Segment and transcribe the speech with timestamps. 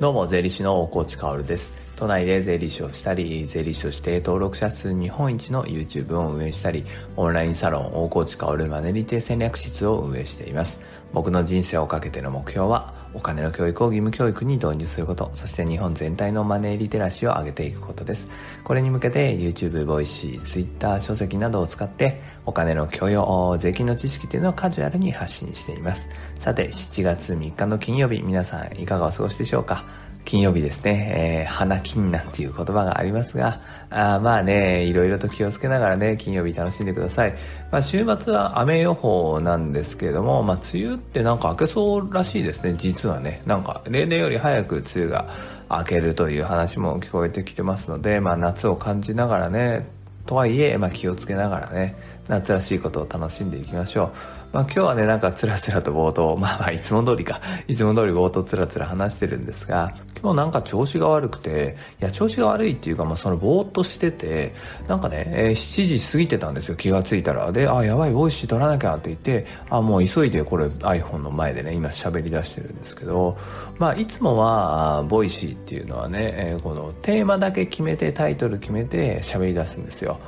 [0.00, 1.74] どうも、税理士の大河内薫です。
[1.96, 6.84] 都内で税理士をしたり、税理士として登録者数日本一の YouTube を運営したり、
[7.16, 10.78] オンラインサロン大河内薫マネリテ戦略室を運営しています。
[11.12, 18.28] 僕の人生をかけての目標は、お金の教育を義務教育に導入すること、そして日本全体のマネーリテラシーを上げていくことです。
[18.64, 26.06] これに向けて YouTube、 Voicy、Twitter、書籍などを使って、お金の教養、税金の知識というのをカジュアルに発信しています。
[26.38, 29.84] さて、7月3日の金曜日、皆さんいかがお過ごしでしょうか？
[30.28, 37.34] 金曜日ですね、えー、花金なんていう言葉がありますが、あまあね、いろいろと気をつけながらね、金曜日楽しんでください。
[37.72, 43.40] まあ週末は雨予報なんですけれども、まあ梅雨ってなんか明けそうらしいですね、実はね。
[43.46, 45.28] なんか例年より早く梅雨が
[45.70, 49.88] 明けるという話も聞こえてきてますので、まあ夏を感じながらね、
[50.26, 51.96] とはいえ、まあ気をつけながらね、
[52.28, 54.37] 夏らしいことを楽しんでいきましょう。
[54.52, 64.54] まあ今日はね、なんかつらつらと冒頭、 まあまあいつも通りか、いつも通り冒頭つらつら話してるんですが、今日なんか調子が悪くて、いや調子が悪いっていうか、まあそのぼーっとしてて、
[64.86, 67.52] なんかね、えー、7時過ぎてたんですよ、気がついたら。
[67.52, 73.36] で、あ、やばい、 Voicy 取らなきゃって言って、あ、もう急いでこれ iPhone の前でね、今喋り出してるんですけど、
[73.78, 80.18] まあいつもは、 Voicy っていうのはね、えー、このテーマだけ決めて、タイトル決めて喋り出すんですよ。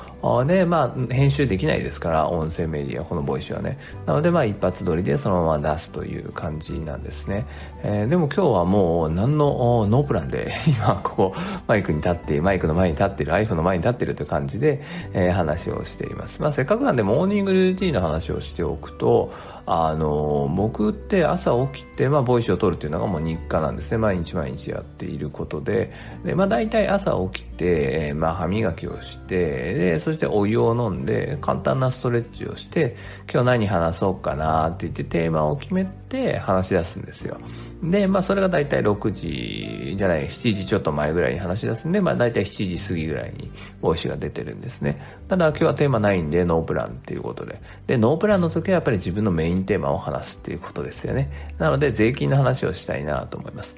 [0.47, 3.79] で、まあ編集できないですから、音声メディア、この Voicy はね。
[4.11, 7.47] なのでまあ一発撮りでそのまま出すという感じなんですね。
[7.85, 11.35] えー、でも今日はもう何のノープランで 今ここ
[11.69, 16.43] マイクに立って、マイクの前に立ってる、iPhone の前に立ってるという感じで、えー、話をしています。
[16.43, 19.33] まあせっかくなんでモーニングルーティンの話をしておくと、
[19.73, 23.99] あの僕って朝起きて、まあ、 Voicy を取るっていうのがもう日課なんですね。
[23.99, 25.93] 毎日毎日やっていることで。
[26.25, 32.97] で、まあ、大体朝起きて、まあ、歯磨きをしてでそしてお湯を飲んで簡単なストレッチをして
[33.33, 37.39] 今日何話そうかなって言ってテーマを決めて話し出すんですよ
[37.83, 43.51] で、まあ、それが大体6時じゃない、7時ちょっと前ぐらいに話し出すんで、まあ、大体7時過ぎぐらいに
[43.81, 45.01] Voicy が出てるんですね。
[45.29, 47.61] ただ、今日はテーマないんで、ノープランっていうことで。
[47.87, 51.55] で、ノープランの時はやっぱり自分のメインテーマを話すっていうことですよね。
[51.59, 53.77] なので、税金の話をしたいなと思います。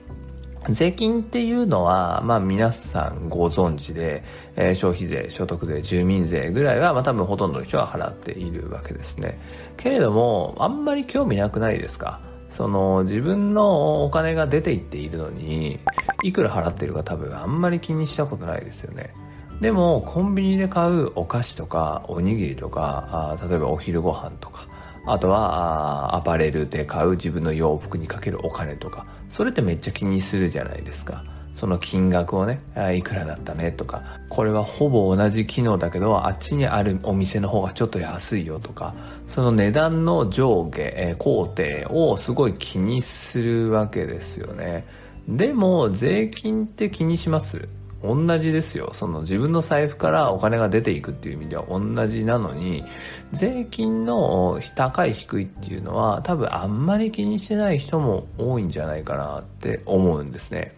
[0.71, 4.23] 税金っていうのは、まあ皆さんご存知で、
[4.57, 9.39] えー、消費税、所得税、住民税ぐらいは、まあ多分ほとんどの人は払っているわけですね。
[9.77, 12.21] けれども、あんまり興味なくないですか？
[12.51, 15.81] その自分のお金が出ていっているのに
[16.23, 19.15] いくら払ってるか多分あんまり気にしたことないですよね
[19.63, 24.67] でもコンビニで買うお菓子とかおにぎりとかあ例えばお昼ご飯とか
[25.05, 29.07] あとはアパレルで買う自分の洋服にかけるお金とか。
[29.29, 31.25] それってめっちゃ気にするじゃないですか。
[31.55, 32.61] その金額をね、
[32.97, 38.95] いくらだったねとか、これはほぼ同じ機能だけど、あっちにあるお店の方がちょっと安いよとか、
[39.29, 44.85] その値段の上下、工程をすごい気にするわけですよね。
[45.29, 47.69] でも、税金って気にします？
[48.03, 48.93] 同じですよ。
[48.95, 52.85] その自分の財布からお金が出ていくっていう意味では同じなのに、
[53.33, 60.75] 税金の高い低いっていうのは多分あんまり気にしてない人も多いんじゃないかなって思うんですね。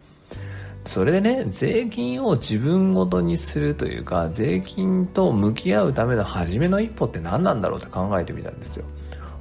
[0.87, 8.85] それでね、税金を自分ごとにするというか、税金と向き合うための初めの一歩って何なんだろうって考えてみたんですよ。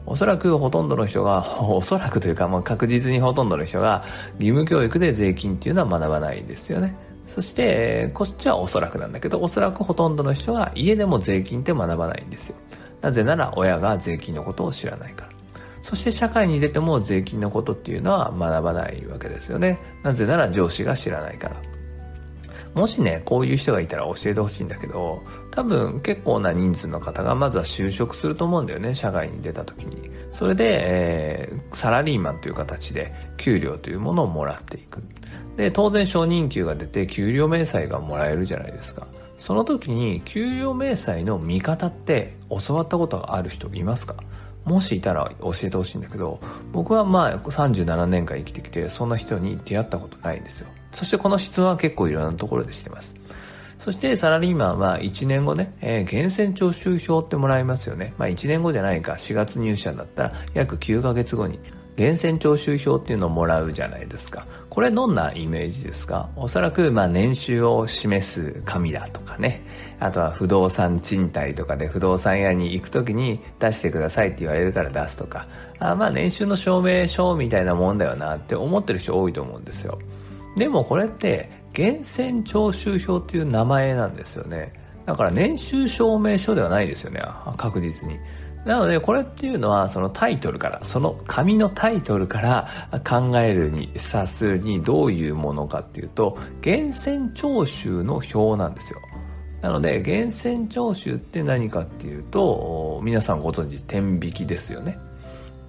[0.05, 4.03] おそらくほとんどの人が、 おそらくというか、まあ、確実にほとんどの人が、
[4.39, 6.95] 義務教育で税金っていうのは学ばないんですよね。
[7.33, 12.55] そして、こっちはおそらくなんだけど、おそらくほとんどの人が家でも税金って学ばないんですよ。
[13.01, 15.31] なぜなら親が税金のことを知らないから。
[15.81, 19.79] そして社会に出ても税金のことっていうのは学ばないわけですよね。
[20.03, 21.55] なぜなら上司が知らないから。
[22.73, 30.09] もしね、こういう人がいたら教えてほしいんだけど、多分結構な人数の方がまずは就職すると思うんだよね、社会に出た時に。
[30.31, 35.03] それで、えー、サラリーマンという形で給料というものをもらっていく。
[35.55, 39.05] で、当然初任給が出て給料明細がもらえるじゃないですか。
[39.37, 44.15] その時に給料明細の見方って教わったことがある人いますか？
[44.65, 46.39] もしいたら教えてほしいんだけど、
[46.71, 50.67] 僕はまあ37年間生きてきて、そんな人に出会ったことないんですよ。
[50.93, 53.13] そしてこの質問は結構いろんなところでしてます。
[53.79, 58.13] そしてサラリーマンは1年後ね、えー、源泉徴収票ってもらいますよね。
[58.17, 61.59] まあ1年後じゃないか、4月入社だったら約9ヶ月後に
[61.97, 64.47] 源泉徴収票っていうのをもらうじゃないですか。
[64.69, 66.29] これどんなイメージですか？
[66.37, 69.61] おそらく、まあ、年収を示す紙だとかね。
[69.99, 75.45] あとは不動産賃貸とかで不動産屋に行くときに出してくださいって言われるから出すとか。
[75.79, 79.99] あまあ、年収の証明書みたいなもんだよなって思ってる人多いと思うんですよ。
[80.55, 84.73] でもこれって、源泉徴収票っていう名前なんですよね。
[85.05, 87.21] だから年収証明書ではないですよね。
[87.57, 88.17] 確実に。
[88.65, 92.67] なのでこれっていうのはそのタイトルからその紙のタイトルから
[93.05, 99.01] 考えるに察するにどういうものかっていうと源泉徴収の表なんですよ
[99.61, 104.97] なので源泉徴収って何かっていうと皆さんご存知天引きですよね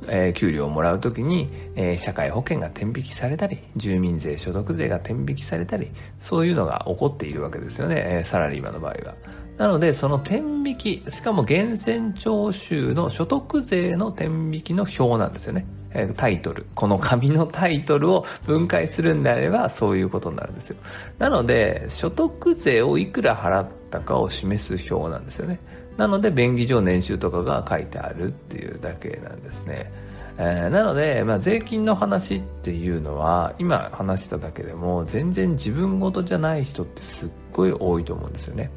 [0.08, 5.90] えー、給料をもらうときに、えー、社会保険が天引きされたり、住民税、所得税が天引きされたり、
[6.20, 9.14] そういうのが起こっているわけですよね、えー、サラリーマンの場合は。
[9.56, 15.64] なので、その天引き、しかも源泉徴収の所得税の天引きの表なんですよね。
[15.94, 16.66] えタイトル。
[16.74, 20.76] この紙のタイトルを分解するんであれば、そういうことになるんですよ。
[21.18, 25.60] なので、所得税をいくら払ったかを示す表なんですよね。
[25.96, 29.93] なので、便宜上年収とかが書いてあるっていうだけなんですね。
[30.37, 38.69] えー、なので、まあ、税金の話っていうのは今話しただけでも全然自分事じゃない人ってすっごい多いと思うんですよね。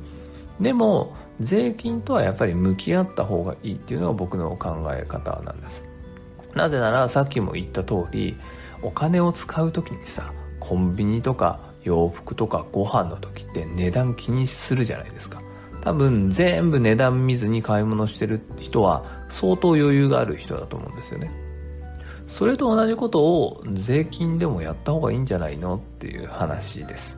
[0.60, 5.84] でも税金とはやっぱり向き合った方がいいっていうのが僕の考え方なんです
[6.56, 8.36] なぜならさっきも言った通り
[8.82, 15.42] お金を使う時にさコンビニとか洋服とかご飯の時って値段気にするじゃないですか
[15.88, 21.32] 多分全部値段見ずに買い物してる人は相当余裕がある人だと思うんですよね
[22.28, 27.18] それと同じことを税金でもやった方がいいんじゃないのっていう話です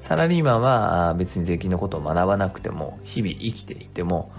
[0.00, 4.32] サラリーマンは別に税金のことを学ばなくても、日々生きていても、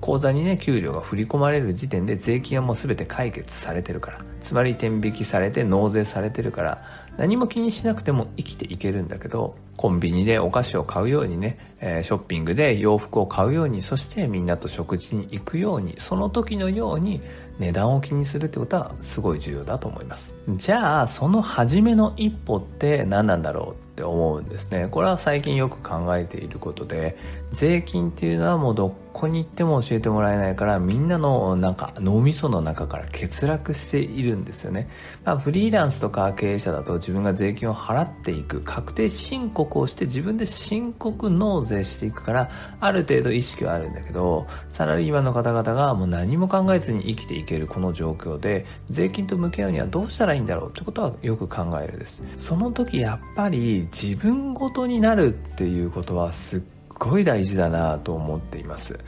[0.00, 4.24] 口座にね、給料が振り込まれる時点で税金はもう全て解決されてるから。
[4.40, 6.82] つまり天引きされて納税されてるから、
[7.18, 17.20] 何も気にしなくても生きていけるんだけど、コンビニでお菓子を買うようにね、えショッピングで洋服を買うように、そしてみんなと食事に行くように、その時のように
[17.58, 20.32] 値段を気にするってことはすごい重要だと思います。
[20.50, 24.86] じゃあ、その初めの一歩って何なんだろうって思うんですね。
[24.88, 27.16] これは最近よく考えていることで、
[27.50, 34.88] 税金っていうのはもうどっこに行っても教えてもらえないからみんなのなんか脳みその中から欠落しているんですよね、
[35.24, 42.50] まあ、フリーランスとか経営者だと自分が税金を払っていく確定申告をして自分で申告納税していくから
[42.80, 52.22] ある程度意識はあるんだけどサラリーマンの方々がもう何も考えずに生きていけるこの状況で税金と向き合うにはどうしたらいいんだろうってことはよく考えるです。
[52.36, 56.60] その時やっぱり自分ごとになるっていうことはすっ
[56.98, 58.98] ごい大事だなと思っています。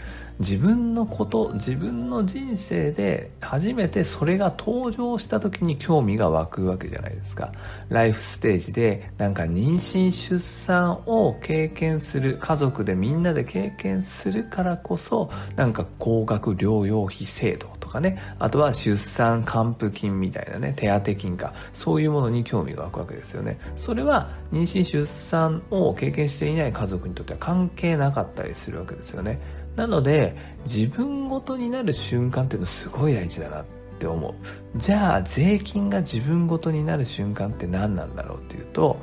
[0.40, 7.52] 自分のこと自分の人生で初めてそれが登場した時に興味が湧くわけじゃないですか。
[7.90, 18.18] ライフステージでなんか妊娠出産を経験する家族でみんなで経験するからこそなんか高額療養費制度かね。
[18.38, 21.52] あとは出産還付金みたいなね手当金か。
[21.72, 23.58] そういうものに興味が湧くわけですよね。
[23.76, 29.38] それは妊娠出産を経験していない家族にとっては関係なかったりするわけですよね。
[29.76, 33.64] なので自分ごとになる瞬間っていうのすごい大事だなっ
[33.98, 34.34] て思う。
[34.78, 38.98] じゃあ税金が自分ごとになる瞬間って何なんだろうっていうと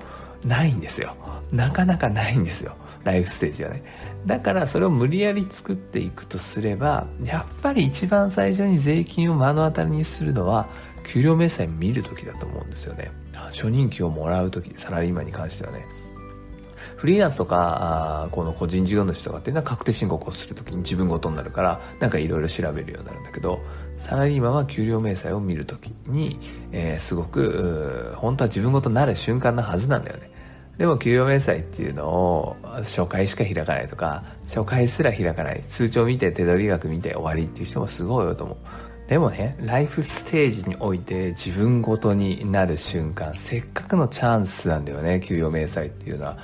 [0.45, 1.15] ないんですよ。
[1.51, 2.75] なかなかないんですよ。
[3.03, 3.83] ライフステージはね。
[4.27, 10.67] だからそれを無理やり作っていくとすればやっぱり一番最初に税金を目の当たりにするのは
[11.05, 13.09] 給料明細見るときだと思うんですよね。
[13.33, 15.85] 初任給をもらうときサラリーマンに関してはね。
[16.97, 23.61] フリーランスとかあこの個人事業主とかっていうのは確定申告をするときに自分ごとになるからなんかいろいろ調べるようになるんだけど
[23.97, 26.39] サラリーマンは給料明細を見るときに、
[26.71, 30.36] えー、すごく本当は自分ごとになる瞬間なはずなんだよね。
[30.77, 38.57] でも給料明細っていうのを初回しか開かないとか初回すら開かない通帳見て手取り額見て終わりっていう人もすごいよと思う。
[39.07, 46.37] でもね、ライフステージにおいて自分ごとになる瞬間、せっかくのチャンスなんだよね、給与明細っていうのは。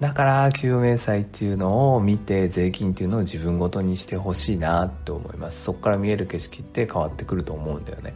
[0.00, 5.62] だから給与明細っていうのを見て税金っていうのを自分ごとにしてほしいなって思います。
[5.62, 8.14] そこから見える景色って変わってくると思うんだよね。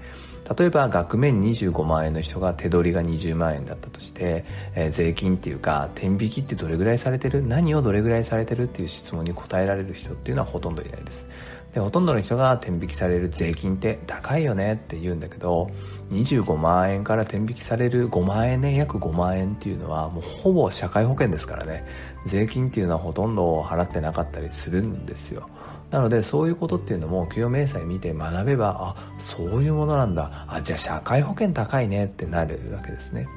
[0.57, 7.47] 例えば額面25万円の人が手取りが20万円だったとして、えー、税金っていうか天引きってどれぐらいされてる？
[7.47, 11.27] 何をどれぐらいされてるっていう質問に答えられる人っていうのはほとんどいないです。
[11.73, 15.69] でほとんどの人が天引きされる税金って高いよねって言うんだけど
[16.13, 21.85] 25万円から天引きされる5万円ね約5万円っていうのはもうほぼ社会保険ですからね。
[22.27, 25.49] 税金っていうのはほとんど払ってなかったりするんですよ。
[25.95, 30.45] なのでそういうことっていうのも給与明細見て学べばあそういうものなんだ。
[30.49, 33.29] あじゃあ社会保険高いねってなるわけですね。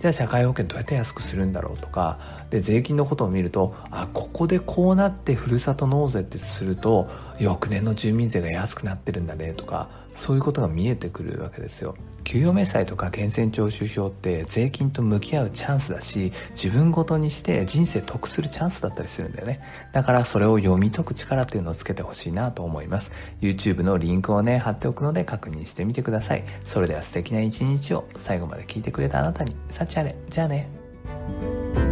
[0.00, 2.18] じゃあ社会保険どうやって安くするんだろうとか。
[2.48, 7.06] で税金のことを見るとあここでこうなってふるさと納税ってすると
[7.38, 9.90] 翌年の住民税が安くなってるんだねとか。
[10.16, 11.94] そういうことが見えてくるわけですよ。
[12.24, 19.60] 給与明細とか源泉徴収票って税金と向き合うチャンスだし自分ごとにして人生得するチャンスだったりするんだよね。
[19.92, 23.12] だからそれを読み解く力っていうのをつけてほしいなと思います。
[23.40, 26.44] YouTube のリンクをね貼っておくので確認してみてください。
[26.64, 30.16] それでは素敵な一日を最後まで聞いてくれたあなたに幸あれ。
[30.28, 31.85] じゃあね。